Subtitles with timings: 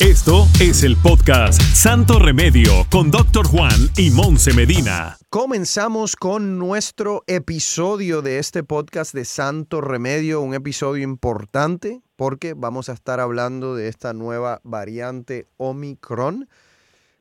[0.00, 5.16] Esto es el podcast Santo Remedio con Doctor Juan y Monse Medina.
[5.28, 12.88] Comenzamos con nuestro episodio de este podcast de Santo Remedio, un episodio importante porque vamos
[12.88, 16.48] a estar hablando de esta nueva variante Omicron.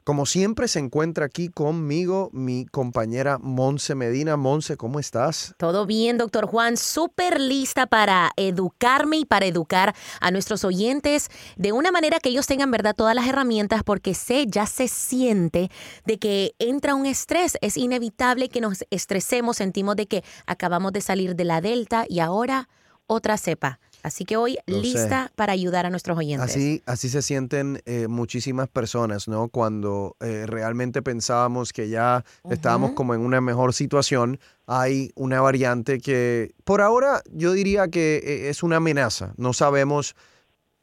[0.10, 4.38] Como siempre se encuentra aquí conmigo mi compañera Monse Medina.
[4.38, 5.54] Monse, ¿cómo estás?
[5.60, 6.78] Todo bien, doctor Juan.
[6.78, 12.48] Súper lista para educarme y para educar a nuestros oyentes de una manera que ellos
[12.48, 15.70] tengan, ¿verdad?, todas las herramientas porque sé, ya se siente
[16.06, 17.60] de que entra un estrés.
[17.62, 22.20] Es inevitable que nos estresemos, sentimos de que acabamos de salir de la delta y
[22.20, 22.68] ahora
[23.06, 23.80] otra cepa.
[24.04, 24.82] Así que hoy Lo sé.
[24.82, 26.50] lista para ayudar a nuestros oyentes.
[26.50, 29.50] Así, así se sienten eh, muchísimas personas, ¿no?
[29.50, 36.00] Cuando eh, realmente pensábamos que ya estábamos como en una mejor situación, hay una variante
[36.00, 39.34] que por ahora yo diría que eh, es una amenaza.
[39.38, 40.16] No sabemos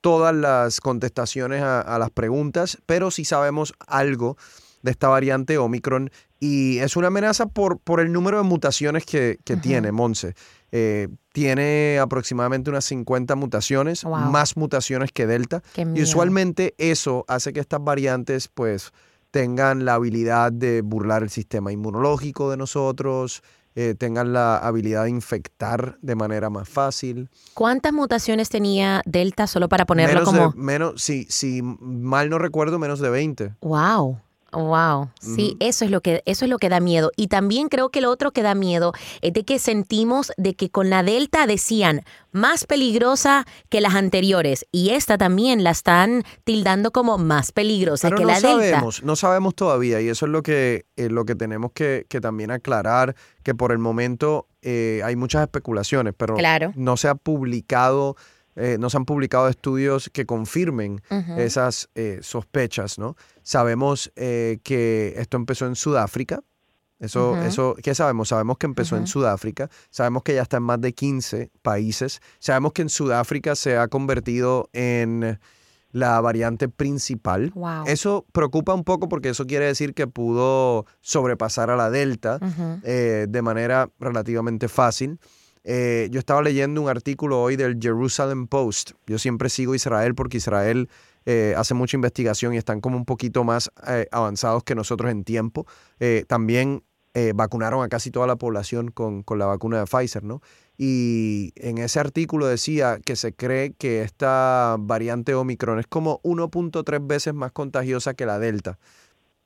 [0.00, 4.36] todas las contestaciones a, a las preguntas, pero sí sabemos algo
[4.82, 9.38] de esta variante Omicron y es una amenaza por, por el número de mutaciones que,
[9.44, 10.34] que tiene, Monse.
[10.72, 14.16] Eh, tiene aproximadamente unas 50 mutaciones, Wow.
[14.30, 15.62] más mutaciones que Delta.
[15.76, 18.92] Y usualmente eso hace que estas variantes pues
[19.30, 23.42] tengan la habilidad de burlar el sistema inmunológico de nosotros,
[23.74, 27.28] eh, tengan la habilidad de infectar de manera más fácil.
[27.52, 30.52] ¿Cuántas mutaciones tenía Delta solo para ponerlo menos como...
[30.52, 33.54] de, menos, si, si mal no recuerdo, menos de 20.
[33.60, 34.18] Wow.
[34.62, 37.90] Wow, sí, eso es lo que eso es lo que da miedo y también creo
[37.90, 41.46] que lo otro que da miedo es de que sentimos de que con la delta
[41.46, 48.08] decían más peligrosa que las anteriores y esta también la están tildando como más peligrosa
[48.08, 48.50] Pero que no la delta.
[48.70, 52.20] sabemos, no sabemos todavía y eso es lo que, eh, lo que tenemos que, que
[52.20, 56.72] también aclarar, que por el momento eh, hay muchas especulaciones, pero Claro.
[56.76, 58.16] no se ha publicado,
[58.56, 61.00] eh, no se han publicado estudios que confirmen
[61.36, 63.16] esas eh, sospechas, ¿no?
[63.42, 66.40] Sabemos eh, que esto empezó en Sudáfrica.
[66.98, 68.28] Eso, eso, ¿qué sabemos?
[68.28, 69.12] Sabemos que empezó en Ujú.
[69.12, 73.76] Sudáfrica, sabemos que ya está en más de 15 países, sabemos que en Sudáfrica se
[73.76, 75.38] ha convertido en
[75.92, 77.50] la variante principal.
[77.54, 77.84] Wow.
[77.86, 82.38] Eso preocupa un poco porque eso quiere decir que pudo sobrepasar a la Delta
[82.82, 85.18] eh, de manera relativamente fácil.
[85.68, 88.92] Eh, yo estaba leyendo un artículo hoy del Jerusalem Post.
[89.06, 90.88] Yo siempre sigo Israel porque Israel
[91.24, 95.24] eh, hace mucha investigación y están como un poquito más eh, avanzados que nosotros en
[95.24, 95.66] tiempo.
[96.28, 96.84] También
[97.34, 100.42] vacunaron a casi toda la población con, con la vacuna de Pfizer, ¿no?
[100.76, 107.06] Y en ese artículo decía que se cree que esta variante Omicron es como 1.3
[107.06, 108.78] veces más contagiosa que la Delta.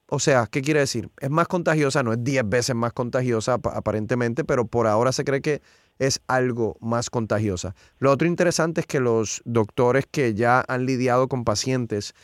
[0.08, 1.10] O sea, ¿qué quiere decir?
[1.20, 5.22] Es más contagiosa, no es 10 veces más contagiosa ap- aparentemente, pero por ahora se
[5.22, 5.62] cree que
[6.00, 7.76] es algo más contagiosa.
[7.98, 12.14] Lo otro interesante es que los doctores que ya han lidiado con pacientes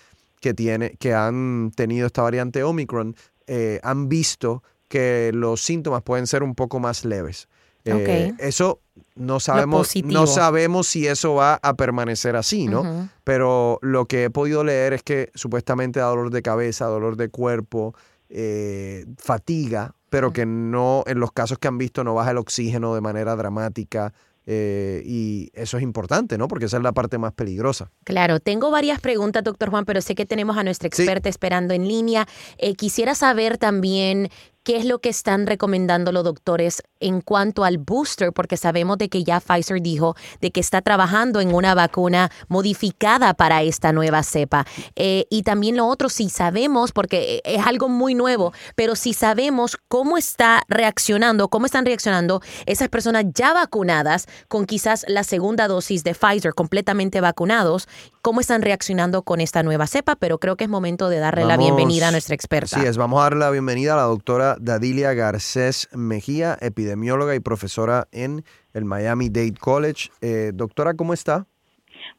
[0.40, 3.14] que, tiene, que han tenido esta variante Omicron
[3.46, 7.48] eh, han visto que los síntomas pueden ser un poco más leves.
[7.84, 8.40] Eh, Ok.
[8.40, 8.80] Eso
[9.14, 13.10] no sabemos, no sabemos si eso va a permanecer así, ¿no?
[13.24, 17.28] Pero lo que he podido leer es que supuestamente da dolor de cabeza, dolor de
[17.28, 17.94] cuerpo,
[18.28, 22.94] eh, fatiga, pero que no, en los casos que han visto, no baja el oxígeno
[22.94, 24.12] de manera dramática.
[24.48, 26.46] eh, y eso es importante, ¿no?
[26.46, 27.90] Porque esa es la parte más peligrosa.
[28.04, 31.02] Claro, tengo varias preguntas, doctor Juan, pero sé que tenemos a nuestra Sí.
[31.02, 32.28] experta esperando en línea.
[32.58, 34.28] Eh, quisiera saber también
[34.66, 39.08] qué es lo que están recomendando los doctores en cuanto al booster, porque sabemos de
[39.08, 44.24] que ya Pfizer dijo de que está trabajando en una vacuna modificada para esta nueva
[44.24, 44.66] cepa.
[44.96, 49.78] Eh, y también lo otro, si sabemos, porque es algo muy nuevo, pero si sabemos
[49.86, 56.02] cómo está reaccionando, cómo están reaccionando esas personas ya vacunadas con quizás la segunda dosis
[56.02, 57.86] de Pfizer completamente vacunados,
[58.26, 61.56] cómo están reaccionando con esta nueva cepa, pero creo que es momento de darle la
[61.56, 62.76] Vamos- bienvenida a nuestra experta.
[62.76, 67.38] Así es, vamos a darle la bienvenida a la doctora Dadilia Garcés Mejía, epidemióloga y
[67.40, 70.10] profesora en el Miami Dade College.
[70.22, 71.46] Eh, doctora, ¿cómo está?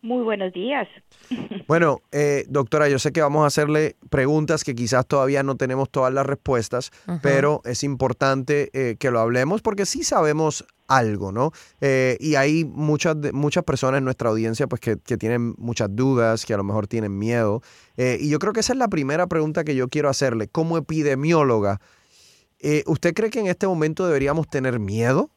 [0.02, 0.88] Muy buenos días.
[1.68, 5.90] Bueno, eh, doctora, yo sé que vamos a hacerle preguntas que quizás todavía no tenemos
[5.90, 7.20] todas las respuestas, Ujú.
[7.22, 11.52] pero es importante eh, que lo hablemos porque sí sabemos algo, ¿no?
[11.82, 16.54] Eh, y hay muchas, muchas personas en nuestra audiencia pues, que, tienen muchas dudas, que
[16.54, 17.62] a lo mejor tienen miedo.
[17.98, 20.48] Eh, y yo creo que esa es la primera pregunta que yo quiero hacerle.
[20.48, 21.80] Como epidemióloga,
[22.60, 25.30] eh, ¿usted cree que en este momento deberíamos tener miedo?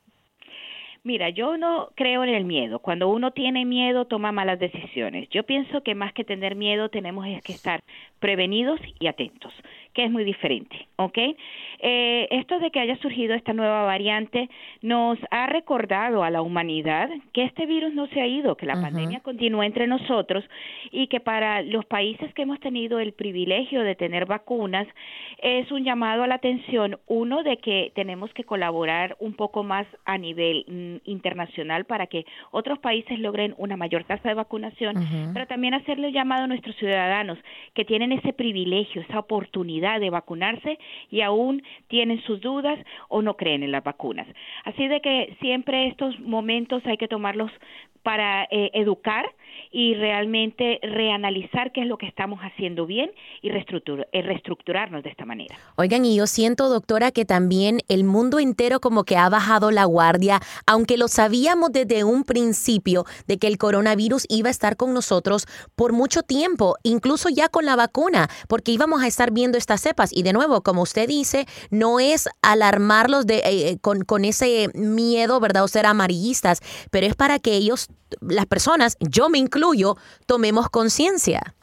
[1.03, 2.81] Mira, yo no creo en el miedo.
[2.81, 5.31] Cuando uno tiene miedo, toma malas decisiones.
[5.31, 7.83] Yo pienso que más que tener miedo, tenemos que estar
[8.19, 9.55] prevenidos y atentos
[9.93, 11.19] que es muy diferente, ¿ok?
[11.83, 14.49] Eh, esto de que haya surgido esta nueva variante
[14.83, 18.81] nos ha recordado a la humanidad que este virus no se ha ido, que la
[18.81, 20.45] pandemia continúa entre nosotros
[20.93, 24.87] y que para los países que hemos tenido el privilegio de tener vacunas
[25.39, 29.87] es un llamado a la atención, uno de que tenemos que colaborar un poco más
[30.05, 34.97] a nivel mm, internacional para que otros países logren una mayor tasa de vacunación,
[35.33, 37.39] pero también hacerle llamado a nuestros ciudadanos
[37.75, 40.79] que tienen ese privilegio, esa oportunidad de vacunarse
[41.11, 42.79] y aún tienen sus dudas
[43.09, 44.27] o no creen en las vacunas.
[44.65, 47.51] Así de que siempre estos momentos hay que tomarlos
[48.03, 49.27] para eh, educar
[49.73, 53.11] y realmente reanalizar qué es lo que estamos haciendo bien
[53.43, 55.57] y eh, reestructurarnos de esta manera.
[55.77, 59.85] Oigan, y yo siento, doctora, que también el mundo entero como que ha bajado la
[59.85, 64.93] guardia, aunque lo sabíamos desde un principio de que el coronavirus iba a estar con
[64.93, 69.81] nosotros por mucho tiempo, incluso ya con la vacuna, porque íbamos a estar viendo estas
[69.81, 70.11] cepas.
[70.13, 75.39] Y de nuevo, como usted dice, no es alarmarlos de, eh, con, con ese miedo,
[75.39, 75.65] ¿verdad?
[75.65, 76.61] O ser amarillistas,
[76.91, 77.90] pero es para que ellos
[78.21, 79.97] las personas, yo me incluyo,
[80.27, 81.55] tomemos conciencia.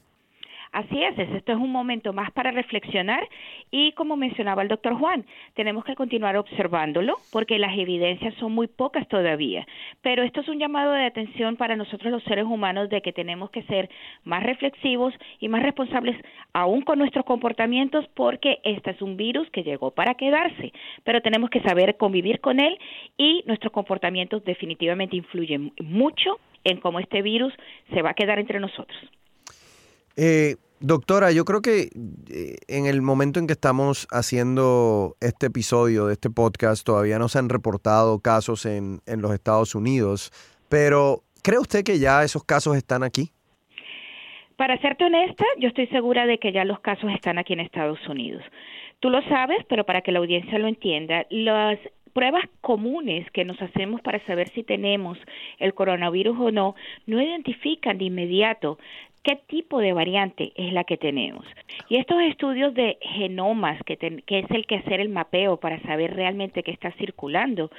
[0.77, 3.27] Así es, esto es un momento más para reflexionar
[3.71, 5.25] y como mencionaba el doctor Juan,
[5.55, 9.65] tenemos que continuar observándolo porque las evidencias son muy pocas todavía,
[10.03, 13.49] pero esto es un llamado de atención para nosotros los seres humanos de que tenemos
[13.49, 13.89] que ser
[14.23, 16.15] más reflexivos y más responsables
[16.53, 21.49] aún con nuestros comportamientos porque este es un virus que llegó para quedarse, pero tenemos
[21.49, 22.77] que saber convivir con él
[23.17, 27.51] y nuestros comportamientos definitivamente influyen mucho en cómo este virus
[27.91, 28.99] se va a quedar entre nosotros.
[30.17, 31.89] Eh, Doctora, yo creo que
[32.29, 37.29] eh, en el momento en que estamos haciendo este episodio de este podcast todavía no
[37.29, 40.31] se han reportado casos en, en los Estados Unidos,
[40.69, 43.31] pero ¿cree usted que ya esos casos están aquí?
[44.55, 47.99] Para serte honesta, yo estoy segura de que ya los casos están aquí en Estados
[48.07, 48.43] Unidos.
[48.99, 51.79] Tú lo sabes, pero para que la audiencia lo entienda, las
[52.13, 55.19] pruebas comunes que nos hacemos para saber si tenemos
[55.59, 56.75] el coronavirus o no
[57.05, 58.79] no identifican de inmediato
[59.27, 61.45] qué tipo de variante es la que tenemos.
[61.89, 66.15] Y estos estudios de genomas, que, que, es el que hacer el mapeo para saber
[66.15, 67.69] realmente qué está circulando,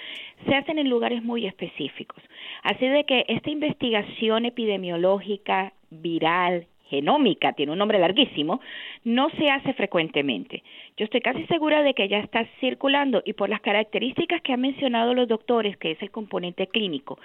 [0.47, 2.23] se hacen en lugares muy específicos.
[2.63, 8.61] Así de que esta investigación epidemiológica, viral, genómica, tiene un nombre larguísimo,
[9.05, 10.63] no se hace frecuentemente.
[10.97, 14.61] Yo estoy casi segura de que ya está circulando y por las características que han
[14.61, 17.19] mencionado los doctores, que es el componente clínico,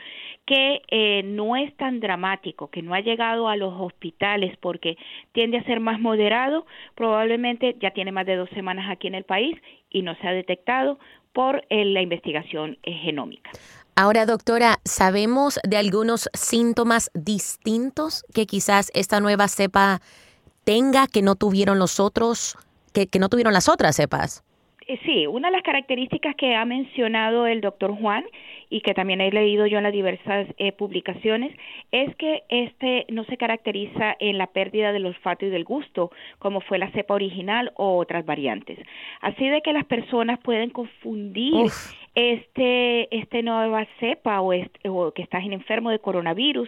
[0.46, 4.98] que eh, no es tan dramático, que no ha llegado a los hospitales porque
[5.32, 9.24] tiende a ser más moderado, probablemente ya tiene más de dos semanas aquí en el
[9.24, 9.58] país
[9.90, 11.00] y no se ha detectado
[11.34, 13.52] por eh, la investigación eh, genómica.
[13.96, 20.00] Ahora, doctora, ¿sabemos de algunos síntomas distintos que quizás esta nueva cepa
[20.64, 22.58] tenga que no tuvieron los otros,
[22.92, 24.44] que, que no tuvieron las otras cepas?
[24.88, 28.26] Eh, sí, una de las características que ha mencionado el doctor Juan
[28.74, 31.56] y que también he leído yo en las diversas eh, publicaciones
[31.92, 36.10] es que este no se caracteriza en la pérdida del olfato y del gusto
[36.40, 38.80] como fue la cepa original o otras variantes.
[39.22, 41.70] Así de que las personas pueden confundir
[42.16, 46.68] este este nueva cepa o, este, o que estás enfermo de coronavirus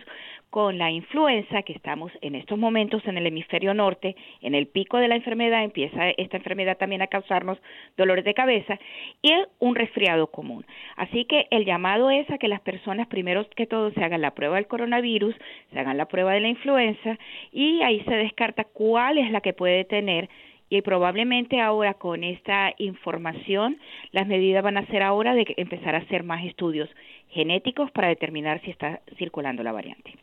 [0.55, 4.97] con la influenza, que estamos en estos momentos en el hemisferio norte, en el pico
[4.97, 7.57] de la enfermedad, empieza esta enfermedad también a causarnos
[7.97, 8.79] dolores de cabeza
[9.21, 10.65] y un resfriado común.
[10.95, 14.31] Así que el llamado es a que las personas, primero que todo, se hagan la
[14.31, 15.35] prueba del coronavirus,
[15.71, 17.17] se hagan la prueba de la influenza
[17.51, 20.29] y ahí se descarta cuál es la que puede tener
[20.69, 23.77] y probablemente ahora con esta información
[24.11, 26.89] las medidas van a ser ahora de empezar a hacer más estudios
[27.29, 30.15] genéticos para determinar si está circulando la variante.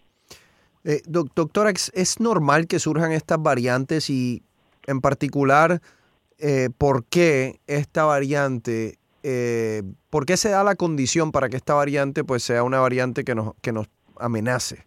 [0.84, 4.42] Eh, doctora, ¿es normal que surjan estas variantes y
[4.86, 5.80] en particular
[6.38, 11.74] eh, por qué esta variante, eh, por qué se da la condición para que esta
[11.74, 13.88] variante pues sea una variante que nos, que nos
[14.18, 14.84] amenace?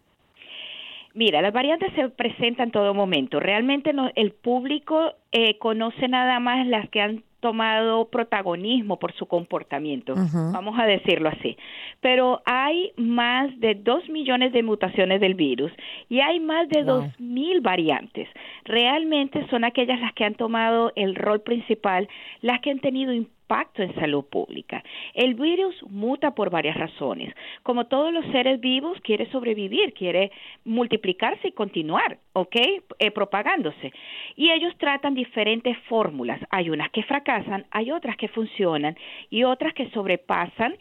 [1.14, 3.40] Mira, las variantes se presentan en todo momento.
[3.40, 9.26] Realmente no, el público eh, conoce nada más las que han tomado protagonismo por su
[9.26, 10.14] comportamiento,
[10.52, 11.56] vamos a decirlo así.
[12.00, 15.70] Pero hay más de dos millones de mutaciones del virus
[16.08, 18.28] y hay más de dos mil variantes.
[18.64, 22.08] Realmente son aquellas las que han tomado el rol principal,
[22.40, 23.35] las que han tenido impacto
[23.76, 24.82] en salud pública.
[25.14, 27.32] El virus muta por varias razones.
[27.62, 30.32] Como todos los seres vivos, quiere sobrevivir, quiere
[30.64, 32.56] multiplicarse y continuar, ¿ok?
[32.98, 33.92] Eh, propagándose.
[34.34, 36.40] Y ellos tratan diferentes fórmulas.
[36.50, 38.96] Hay unas que fracasan, hay otras que funcionan
[39.30, 40.76] y otras que sobrepasan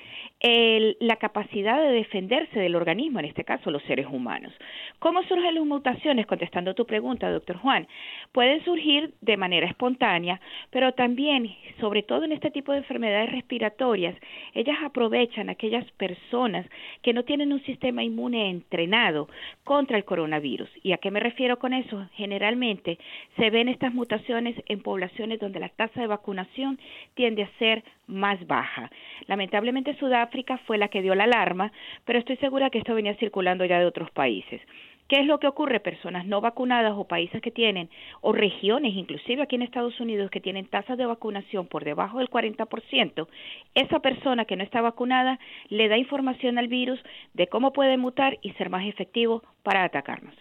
[1.00, 4.54] la capacidad de defenderse del organismo, en este caso los seres humanos.
[5.00, 6.28] ¿Cómo surgen las mutaciones?
[6.28, 7.88] Contestando tu pregunta, doctor Juan,
[8.32, 14.16] pueden surgir de manera espontánea, pero también, sobre todo en este tipo de enfermedades respiratorias,
[14.54, 16.66] ellas aprovechan a aquellas personas
[17.02, 19.28] que no tienen un sistema inmune entrenado
[19.66, 20.70] contra el coronavirus.
[20.82, 22.08] ¿Y a qué me refiero con eso?
[22.14, 22.98] Generalmente
[23.36, 26.80] se ven estas mutaciones en poblaciones donde la tasa de vacunación
[27.14, 28.90] tiende a ser más baja.
[29.28, 31.74] Lamentablemente Sudáfrica fue la que dio la alarma,
[32.06, 34.62] pero estoy segura que esto venía circulando ya de otros países.
[35.08, 35.80] ¿Qué es lo que ocurre?
[35.80, 37.90] Personas no vacunadas o países que tienen,
[38.22, 42.30] o regiones, inclusive aquí en Estados Unidos, que tienen tasas de vacunación por debajo del
[42.30, 43.28] 40%,
[43.76, 47.00] esa persona que no está vacunada le da información al virus
[47.36, 50.34] de cómo puede mutar y ser más efectivo para atacarnos.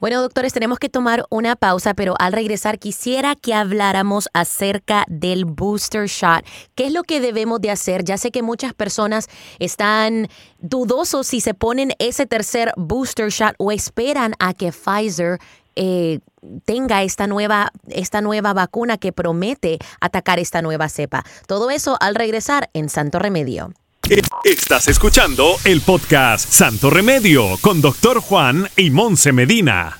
[0.00, 5.44] Bueno, doctores, tenemos que tomar una pausa, pero al regresar quisiera que habláramos acerca del
[5.44, 6.44] booster shot.
[6.74, 8.04] ¿Qué es lo que debemos de hacer?
[8.04, 13.72] Ya sé que muchas personas están dudosos si se ponen ese tercer booster shot o
[13.72, 15.38] esperan a que Pfizer
[15.76, 16.20] eh,
[16.64, 21.24] tenga esta nueva, esta nueva vacuna que promete atacar esta nueva cepa.
[21.46, 23.72] Todo eso al regresar en Santo Remedio.
[24.42, 29.99] Estás escuchando el podcast Santo Remedio con Doctor Juan y Monse Medina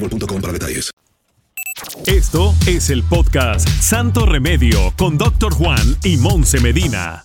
[0.00, 0.90] boostmobile.com para detalles.
[2.06, 7.24] Esto es el podcast Santo Remedio con Doctor Juan y Monse Medina.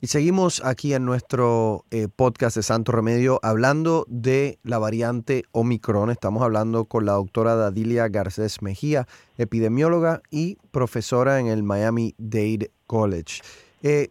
[0.00, 6.10] Y seguimos aquí en nuestro eh, podcast de Santo Remedio hablando de la variante Omicron.
[6.10, 9.06] Estamos hablando con la doctora Dadilia Garcés Mejía,
[9.38, 13.42] epidemióloga y profesora en el Miami Dade College.
[13.82, 14.08] Eh,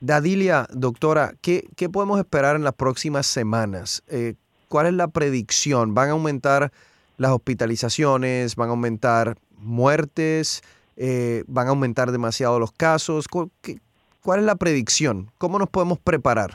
[0.00, 4.02] Dadilia, doctora, ¿qué, ¿qué, podemos esperar en las próximas semanas?
[4.06, 4.34] Eh,
[4.72, 5.92] ¿Cuál es la predicción?
[5.92, 6.70] ¿Van a aumentar
[7.18, 10.62] las hospitalizaciones, van a aumentar muertes,
[10.96, 13.26] eh, van a aumentar demasiado los casos.
[13.28, 15.26] ¿Cuál es la predicción?
[15.36, 16.52] ¿Cómo nos podemos preparar?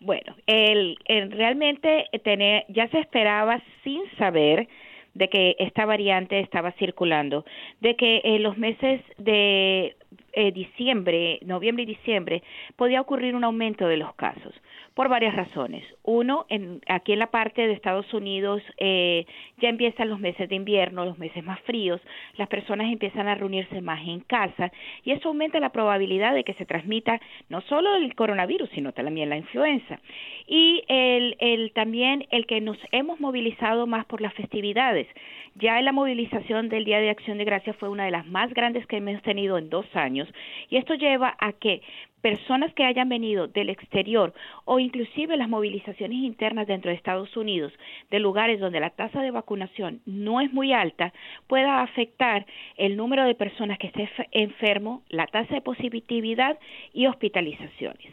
[0.00, 4.66] Bueno, el, realmente tener, ya se esperaba sin saber
[5.12, 7.44] de que esta variante estaba circulando,
[7.82, 9.94] de que en los meses de
[10.32, 12.42] eh, diciembre, noviembre y diciembre,
[12.76, 14.54] podía ocurrir un aumento de los casos.
[14.94, 15.84] Por varias razones.
[16.02, 19.26] Uno, en, aquí en la parte de Estados Unidos eh,
[19.58, 22.00] ya empiezan los meses de invierno, los meses más fríos,
[22.36, 24.70] las personas empiezan a reunirse más en casa
[25.04, 29.30] y eso aumenta la probabilidad de que se transmita no solo el coronavirus, sino también
[29.30, 30.00] la influenza.
[30.46, 35.06] Y el, el, también el que nos hemos movilizado más por las festividades.
[35.54, 38.86] Ya la movilización del Día de Acción de Gracias fue una de las más grandes
[38.86, 40.28] que hemos tenido en dos años
[40.70, 41.82] y esto lleva a que
[42.22, 44.32] personas que hayan venido del exterior
[44.64, 47.72] o inclusive las movilizaciones internas dentro de Estados Unidos
[48.10, 51.12] de lugares donde la tasa de vacunación no es muy alta
[51.48, 56.58] pueda afectar el número de personas que esté enfermo, la tasa de positividad
[56.94, 58.06] y hospitalizaciones.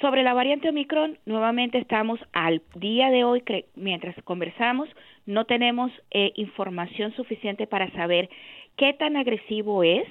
[0.00, 3.42] Sobre la variante Omicron, nuevamente estamos al día de hoy,
[3.76, 4.90] mientras conversamos,
[5.24, 8.28] no tenemos eh, información suficiente para saber
[8.76, 10.06] qué tan agresivo es,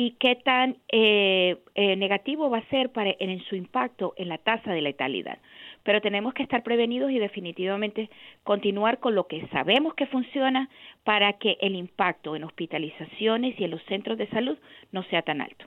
[0.00, 4.38] y qué tan eh, eh, negativo va a ser para, en su impacto en la
[4.38, 5.38] tasa de letalidad.
[5.82, 8.08] Pero tenemos que estar prevenidos y definitivamente
[8.44, 10.68] continuar con lo que sabemos que funciona
[11.02, 14.56] para que el impacto en hospitalizaciones y en los centros de salud
[14.92, 15.64] no sea tan alto.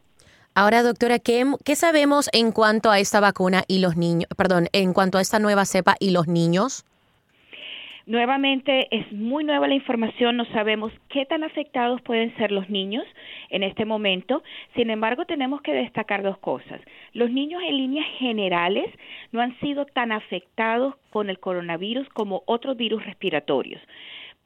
[0.56, 4.94] Ahora, doctora, ¿qué, ¿qué, sabemos en cuanto a esta vacuna y los niños, perdón, en
[4.94, 6.86] cuanto a esta nueva cepa y los niños?
[8.06, 13.06] Nuevamente es muy nueva la información, no sabemos qué tan afectados pueden ser los niños
[13.50, 14.44] en este momento.
[14.76, 16.82] Sin embargo, tenemos que destacar dos cosas.
[17.14, 18.88] Los niños en líneas generales
[19.32, 23.82] no han sido tan afectados con el coronavirus como otros virus respiratorios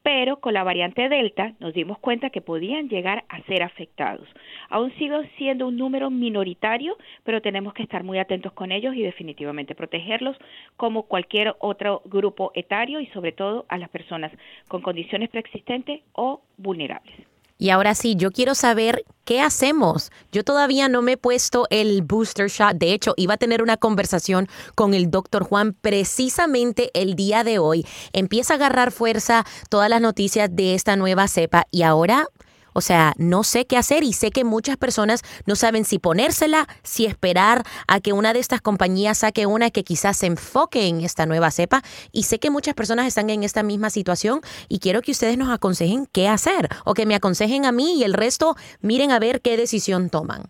[0.06, 4.28] pero con la variante Delta nos dimos cuenta que podían llegar a ser afectados.
[4.68, 9.02] Aún sigue siendo un número minoritario, pero tenemos que estar muy atentos con ellos y
[9.02, 10.36] definitivamente protegerlos
[10.76, 14.30] como cualquier otro grupo etario y sobre todo a las personas
[14.68, 17.35] con condiciones preexistentes o vulnerables.
[17.58, 20.10] Y ahora sí, yo quiero saber qué hacemos.
[20.30, 22.76] Yo todavía no me he puesto el booster shot.
[22.76, 27.58] De hecho, iba a tener una conversación con el doctor Juan precisamente el día de
[27.58, 27.86] hoy.
[28.12, 32.28] Empieza a agarrar fuerza todas las noticias de esta nueva cepa y ahora
[32.76, 36.66] o sea, no sé qué hacer y sé que muchas personas no saben si ponérsela,
[36.82, 41.00] si esperar a que una de estas compañías saque una que quizás se enfoque en
[41.00, 41.80] esta nueva cepa.
[42.12, 45.48] Y sé que muchas personas están en esta misma situación y quiero que ustedes nos
[45.48, 49.40] aconsejen qué hacer o que me aconsejen a mí y el resto miren a ver
[49.40, 50.42] qué decisión toman.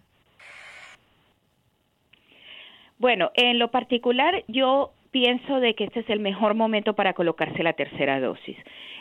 [2.99, 7.62] Bueno, en lo particular yo pienso de que este es el mejor momento para colocarse
[7.62, 8.56] la tercera dosis.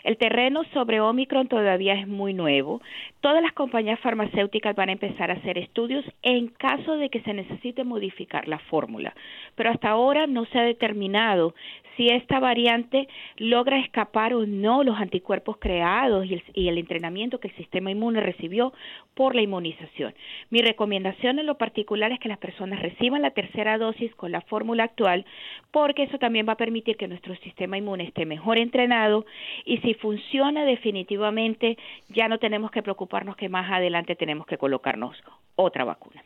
[0.06, 2.80] El terreno sobre Omicron todavía es muy nuevo.
[3.22, 7.34] Todas las compañías farmacéuticas van a empezar a hacer estudios en caso de que se
[7.34, 9.16] necesite modificar la fórmula.
[9.56, 11.56] Pero hasta ahora no se ha determinado
[11.96, 17.56] si esta variante logra escapar o no los anticuerpos creados y el, entrenamiento que el
[17.56, 18.74] sistema inmune recibió
[19.14, 20.14] por la inmunización.
[20.50, 24.42] Mi recomendación en lo particular es que las personas reciban la tercera dosis con la
[24.42, 25.26] fórmula actual
[25.72, 29.26] porque eso también va a permitir que nuestro sistema inmune esté mejor entrenado
[29.66, 31.78] y si funciona definitivamente,
[32.10, 35.16] ya no tenemos que preocuparnos que más adelante tenemos que colocarnos
[35.56, 36.24] otra vacuna.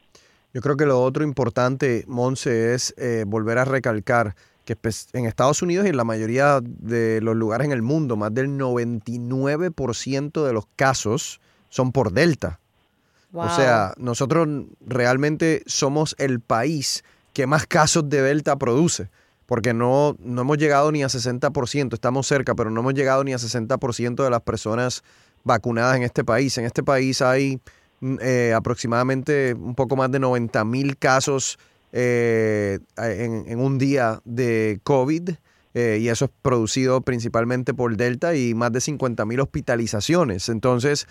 [0.53, 4.77] Yo creo que lo otro importante, Monse, es eh, volver a recalcar que
[5.13, 8.49] en Estados Unidos y en la mayoría de los lugares en el mundo, más del
[8.49, 12.59] 99% de los casos son por Delta.
[13.33, 14.47] O sea, nosotros
[14.81, 17.03] realmente somos el país
[17.33, 19.09] que más casos de Delta produce
[19.49, 23.33] porque no, no hemos llegado ni a 60%, estamos cerca, pero no hemos llegado ni
[23.33, 25.03] a 60% de las personas
[25.43, 26.55] vacunadas en este país.
[26.59, 27.59] En este país hay
[27.99, 31.57] mm, eh, aproximadamente un poco más de 90 mil casos
[31.93, 35.31] eh, en, un día de COVID.
[35.73, 40.47] Eh, y eso es producido principalmente por Delta y más de 50 mil hospitalizaciones.
[40.49, 41.07] Entonces,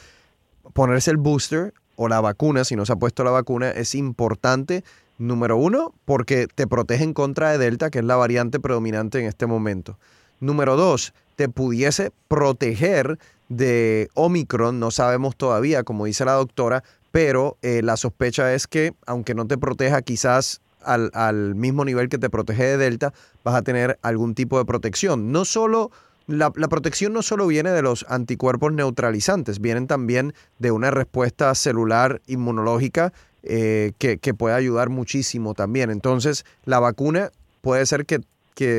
[0.74, 4.85] ponerse el booster o la vacuna, si no se ha puesto la vacuna, es importante
[5.18, 9.26] Número uno, porque te protege en contra de Delta, que es la variante predominante en
[9.26, 9.98] este momento.
[10.38, 17.57] Número dos, te pudiese proteger de Omicron, no sabemos todavía, como dice la doctora, pero
[17.62, 22.18] eh, la sospecha es que, aunque no te proteja quizás al, al, mismo nivel que
[22.18, 25.33] te protege de Delta, vas a tener algún tipo de protección.
[25.33, 25.90] No solo,
[26.28, 31.52] la, la protección no solo viene de los anticuerpos neutralizantes, vienen también de una respuesta
[31.57, 35.90] celular inmunológica eh, que, puede ayudar muchísimo también.
[35.90, 38.20] Entonces, la vacuna puede ser que,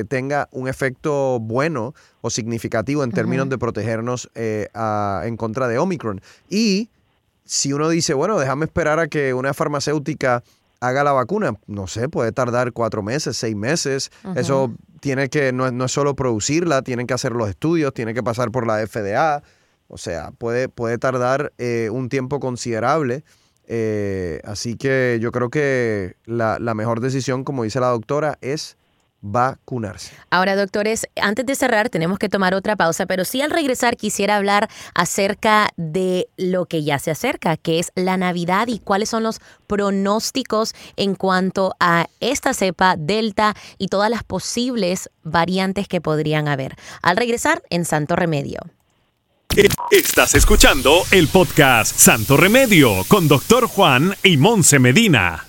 [0.10, 4.67] tenga un efecto bueno o significativo en términos de protegernos eh,
[5.24, 6.19] en contra de Omicron.
[6.50, 6.89] Y
[7.45, 10.43] si uno dice, bueno, déjame esperar a que una farmacéutica
[10.82, 14.12] haga la vacuna, no sé, puede tardar cuatro meses, seis meses.
[14.36, 18.24] Eso tiene que, no, no, es solo producirla, tienen que hacer los estudios, tiene que
[18.24, 19.43] pasar por la FDA.
[19.88, 23.24] O sea, puede, puede tardar eh, un tiempo considerable.
[23.71, 28.77] Eh, así que yo creo que la, mejor decisión, como dice la doctora, es
[29.21, 30.15] vacunarse.
[30.32, 34.38] Ahora, doctores, antes de cerrar tenemos que tomar otra pausa, pero sí al regresar quisiera
[34.38, 39.21] hablar acerca de lo que ya se acerca, que es la Navidad y cuáles son
[39.21, 46.47] los pronósticos en cuanto a esta cepa Delta y todas las posibles variantes que podrían
[46.47, 46.75] haber.
[47.03, 48.62] Al regresar en Santo Remedio.
[49.91, 55.48] Estás escuchando el podcast Santo Remedio con Doctor Juan y Monse Medina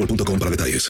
[0.05, 0.89] boostmobile.com para detalles.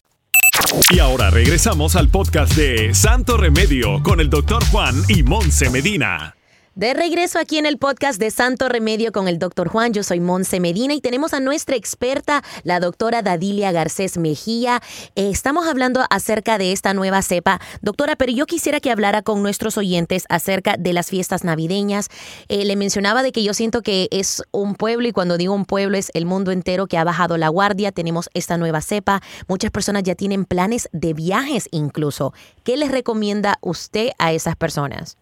[0.89, 6.35] Y ahora regresamos al podcast de Santo Remedio con el Doctor Juan y Monse Medina.
[6.73, 10.21] De regreso aquí en el podcast de Santo Remedio con el doctor Juan, yo soy
[10.21, 14.81] Monse Medina y tenemos a nuestra experta, la doctora Dadilia Garcés Mejía.
[15.15, 17.59] Eh, estamos hablando acerca de esta nueva cepa.
[17.81, 22.07] Doctora, pero yo quisiera que hablara con nuestros oyentes acerca de las fiestas navideñas.
[22.47, 25.65] Eh, le mencionaba de que yo siento que es un pueblo y cuando digo un
[25.65, 27.91] pueblo es el mundo entero que ha bajado la guardia.
[27.91, 29.21] Tenemos esta nueva cepa.
[29.49, 32.33] Muchas personas ya tienen planes de viajes incluso.
[32.63, 35.17] ¿Qué les recomienda usted a esas personas?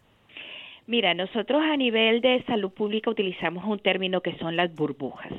[0.89, 5.31] Mira, nosotros a nivel de salud pública utilizamos un término que son las burbujas.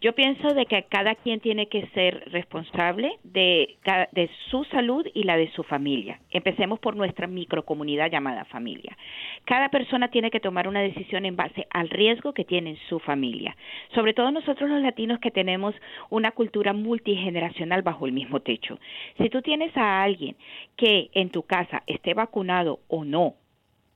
[0.00, 3.76] Yo pienso de que cada quien tiene que ser responsable de,
[4.12, 6.20] de su salud y la de su familia.
[6.30, 8.96] Empecemos por nuestra microcomunidad llamada familia.
[9.44, 12.98] Cada persona tiene que tomar una decisión en base al riesgo que tiene en su
[12.98, 13.58] familia.
[13.94, 15.74] Sobre todo nosotros los latinos que tenemos
[16.08, 18.78] una cultura multigeneracional bajo el mismo techo.
[19.18, 20.34] Si tú tienes a alguien
[20.76, 23.34] que en tu casa esté vacunado o no,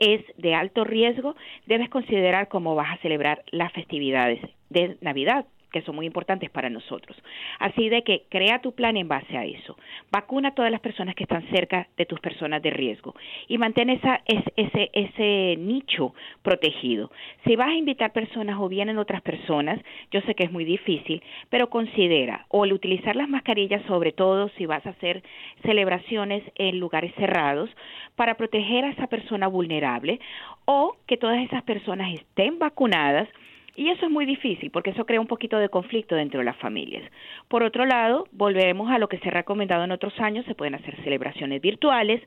[0.03, 1.37] es de alto riesgo,
[1.67, 6.71] debes considerar cómo vas a celebrar las festividades de Navidad que son muy importantes para
[6.71, 7.17] nosotros.
[7.59, 9.77] Así de que crea tu plan en base a eso.
[10.11, 13.15] Vacuna a todas las personas que están cerca de tus personas de riesgo
[13.49, 17.11] y mantén esa, es- ese, ese nicho protegido.
[17.47, 19.81] Si vas a invitar personas o vienen otras personas,
[20.11, 24.49] yo sé que es muy difícil, pero considera o el utilizar las mascarillas, sobre todo
[24.59, 25.23] si vas a hacer
[25.63, 27.71] celebraciones en lugares cerrados,
[28.17, 30.21] para proteger a esa persona vulnerable
[30.67, 33.29] o que todas esas personas estén vacunadas
[33.75, 36.57] y eso es muy difícil porque eso crea un poquito de conflicto dentro de las
[36.57, 37.03] familias.
[37.49, 40.75] Por otro lado, volveremos a lo que se ha recomendado en otros años, se pueden
[40.75, 42.21] hacer celebraciones virtuales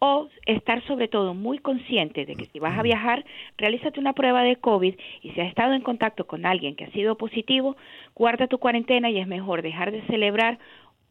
[0.00, 3.24] o estar sobre todo muy consciente de que si vas a viajar,
[3.56, 6.90] realízate una prueba de COVID y si has estado en contacto con alguien que ha
[6.90, 7.76] sido positivo,
[8.14, 10.58] guarda tu cuarentena y es mejor dejar de celebrar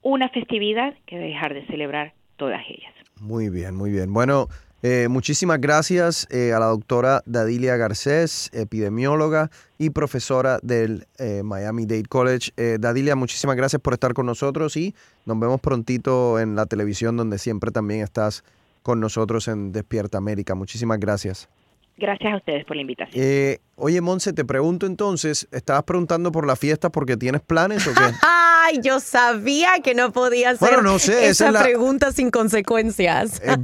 [0.01, 2.93] una festividad que dejar de celebrar todas ellas.
[3.19, 4.13] Muy bien, muy bien.
[4.13, 4.47] Bueno,
[4.83, 11.85] eh, muchísimas gracias eh, a la doctora Dadilia Garcés, epidemióloga y profesora del eh, Miami
[11.85, 12.51] Dade College.
[12.57, 14.93] Eh, Dadilia, muchísimas gracias por estar con nosotros y
[15.25, 18.43] nos vemos prontito en la televisión donde siempre también estás
[18.83, 20.53] con nosotros en Despierta América.
[20.55, 21.49] Muchísimas gracias.
[21.97, 23.23] Gracias a ustedes por la invitación.
[23.23, 27.93] Eh, oye, Monse, te pregunto entonces, ¿estabas preguntando por la fiesta porque tienes planes o
[27.93, 27.99] qué?
[28.67, 32.11] Ay, yo sabía que no podía hacer Bueno, no sé, esa esa es la- pregunta
[32.11, 33.41] sin consecuencias.
[33.43, 33.55] Eh,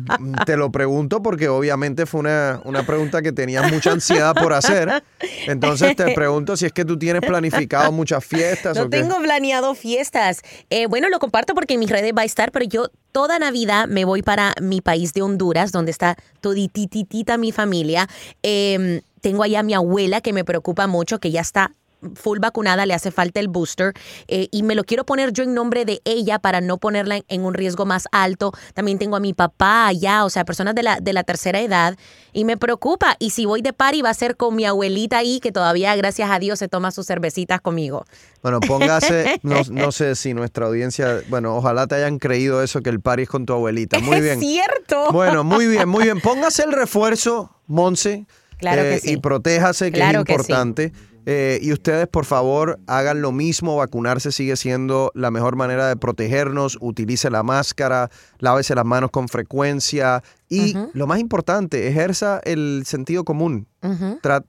[0.45, 5.03] te lo pregunto porque obviamente fue una, una pregunta que tenías mucha ansiedad por hacer.
[5.47, 8.99] Entonces te pregunto si es que tú tienes planificado muchas fiestas No o qué.
[9.01, 10.41] tengo planeado fiestas.
[10.69, 13.87] Eh, bueno, lo comparto porque en mis redes va a estar, pero yo toda Navidad
[13.87, 18.07] me voy para mi país de Honduras, donde está todititita mi familia.
[18.41, 21.71] Eh, tengo allá a mi abuela que me preocupa mucho, que ya está
[22.15, 23.93] full vacunada, le hace falta el booster
[24.27, 27.23] eh, y me lo quiero poner yo en nombre de ella para no ponerla en,
[27.27, 28.51] en un riesgo más alto.
[28.73, 31.97] También tengo a mi papá allá, o sea, personas de la, de la tercera edad
[32.33, 33.15] y me preocupa.
[33.19, 36.29] Y si voy de party va a ser con mi abuelita ahí, que todavía, gracias
[36.29, 38.05] a Dios, se toma sus cervecitas conmigo.
[38.41, 42.89] Bueno, póngase, no, no sé si nuestra audiencia, bueno, ojalá te hayan creído eso, que
[42.89, 43.99] el party es con tu abuelita.
[43.99, 44.33] Muy bien.
[44.33, 45.11] Es cierto.
[45.11, 46.19] Bueno, muy bien, muy bien.
[46.19, 48.25] Póngase el refuerzo, Monse.
[48.57, 49.11] Claro que eh, sí.
[49.13, 50.91] Y protéjase, que Claro es que sí.
[51.25, 53.77] Eh, y ustedes, por favor, hagan lo mismo.
[53.77, 56.77] Vacunarse sigue siendo la mejor manera de protegernos.
[56.81, 58.09] Utilice la máscara,
[58.39, 60.23] lávese las manos con frecuencia.
[60.49, 63.67] Y lo más importante, ejerza el sentido común.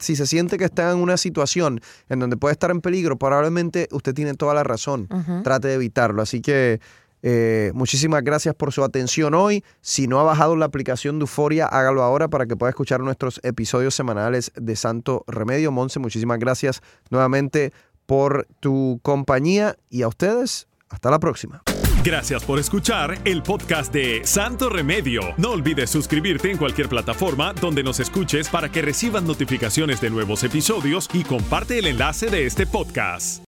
[0.01, 3.89] Si se siente que está en una situación en donde puede estar en peligro, probablemente
[3.91, 5.09] usted tiene toda la razón.
[5.43, 6.23] Trate de evitarlo.
[6.23, 6.81] Así que
[7.27, 9.65] eh, muchísimas gracias por su atención hoy.
[9.81, 13.41] Si no ha bajado la aplicación de Euforia, hágalo ahora para que pueda escuchar nuestros
[13.43, 15.73] episodios semanales de Santo Remedio.
[15.73, 17.73] Monse, muchísimas gracias nuevamente
[18.05, 21.63] por tu compañía y a ustedes, hasta la próxima.
[22.05, 25.23] Gracias por escuchar el podcast de Santo Remedio.
[25.39, 30.45] No olvides suscribirte en cualquier plataforma donde nos escuches para que recibas notificaciones de nuevos
[30.45, 33.44] episodios y comparte el enlace de este podcast.